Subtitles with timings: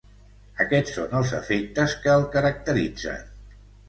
[0.63, 3.21] Aquests són els efectes que el caracteritzen.